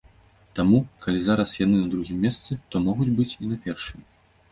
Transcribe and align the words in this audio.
Таму, 0.59 0.77
калі 1.03 1.19
зараз 1.25 1.53
яны 1.65 1.75
на 1.81 1.87
другім 1.91 2.17
месцы, 2.25 2.57
то 2.73 2.81
могуць 2.87 3.11
быць 3.21 3.29
і 3.43 3.51
на 3.51 3.61
першым! 3.67 4.01